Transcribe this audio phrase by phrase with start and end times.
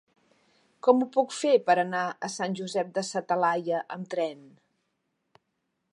[0.87, 4.43] Com ho puc fer per anar a Sant Josep de sa Talaia amb tren?